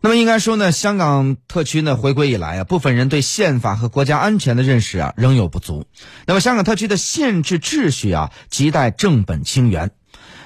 [0.00, 5.86] 那么应该说呢，香港特区呢回归以来啊，部分人对宪法和国家安全的认识啊仍有不足。
[6.26, 9.90] 那么香港特区的宪制秩序啊，亟待正本清源。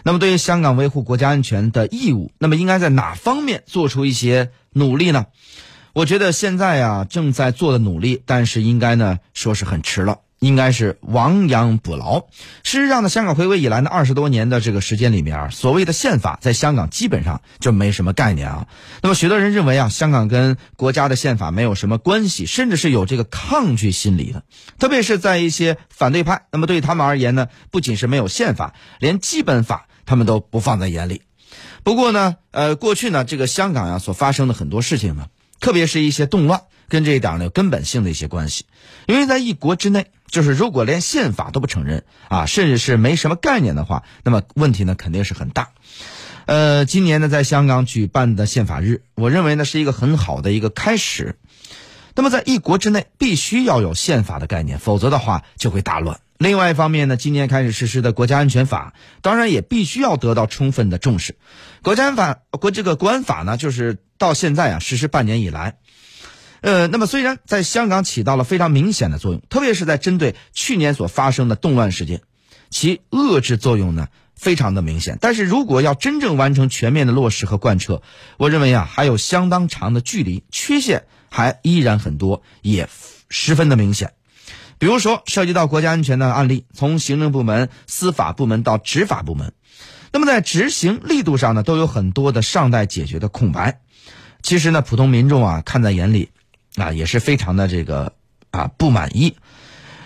[0.05, 5.27] 那么对于香港维护国家安全的义务，那么应该在哪方面做出一些努力呢？
[5.93, 10.21] 我觉得现在啊正在做的努力，但是应该呢说是很迟了。
[10.43, 12.27] 应该是亡羊补牢。
[12.65, 18.67] 事实上呢，香港回归以来呢，二十多年的这个时间里面啊，所谓的宪法在香港基本上就没什么概念啊。
[19.03, 24.43] 那么许多人认为啊，香港跟国家的宪法没有什么关系，甚至是有这个抗拒心理的。
[24.81, 31.23] 特别是在一些反对派，那么对他们而言呢，不仅是没有宪法，连基本法他们都不放在眼里。
[31.85, 35.27] 不过呢，呃，过去呢，这个香港呀所发生的很多事情呢，
[35.63, 38.67] 特别是一些动乱，跟这一点呢有根本性的一些关系，
[39.07, 40.09] 因为在一国之内。
[40.33, 45.73] 就是如果连宪法都不承认啊，甚至是没什么概念的话，那么问题呢肯定是很大。
[46.47, 51.37] 呃，今年呢在香港举办的宪法日，我认为呢是一个很好的一个开始。
[52.15, 56.21] 那么在一国之内，必须要有宪法的概念，否则的话就会大乱。
[56.39, 61.37] 另外一方面呢，今年开始实施的国家安全法，当然也必须要得到充分的重视。
[61.83, 65.77] 国家安法国这个国安法呢，就是到现在啊实施半年以来。
[66.61, 72.23] 呃，那么虽然在香港起到了非常明显的作用，特别是在针对去年所发生的动乱事件，
[72.71, 74.09] 其遏制作用呢
[74.43, 75.17] 非常的明显。
[75.21, 78.03] 但是如果要真正完成全面的落实和贯彻，
[78.37, 82.89] 我认为啊还有相当长的距离，缺陷还依然很多，也
[83.29, 84.13] 十分的明显。
[84.79, 89.53] 比如说涉及到国家安全的案例，从行政部门、司法部门到执法部门，
[90.13, 93.81] 那么在执行力度上呢，都有很多的尚待解决的空白。
[94.43, 96.31] 其实呢，普通民众啊看在眼里。
[96.75, 98.15] 啊，也是非常的这个
[98.51, 99.37] 啊不满意。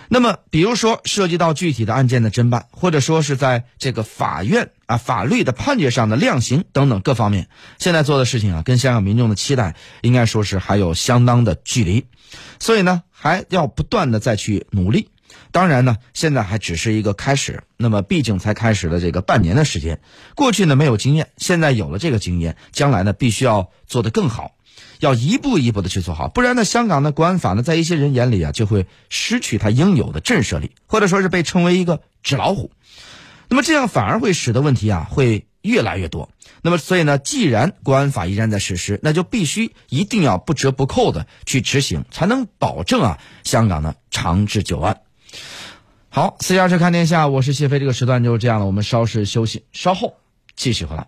[0.09, 12.05] 那么，比如说涉及到具体的案件的侦办，或者说是在这个法院啊法律的判决上的量刑等等各方面，现在做的事情啊，跟香港民众的期待应该说是还有相当的距离。
[12.59, 15.09] 所以呢，还要不断的再去努力。
[15.51, 17.63] 当然呢，现在还只是一个开始。
[17.77, 19.99] 那么，毕竟才开始了这个半年的时间，
[20.35, 24.51] 过去呢没有经验，现在有了这个经验，将来呢必须要做得更好。
[24.99, 32.71] 要一步一步的去做好，不然呢，香港的国安法呢，在一些人眼里啊，就会失去它应有的震慑力，或者说是被称为一个纸老虎。
[33.47, 36.29] 那么这样反而会使得问题啊，会越来越多。
[36.63, 45.01] 那么所以呢，既然国安法依然在实施，那就必须一定要不折不扣的去执行，才能保证啊，香港的长治久安。
[46.17, 50.15] 好，私家车看天下，我是谢飞，这个时段就是这样了，我们稍事休息，稍后
[50.55, 51.05] 继续回来。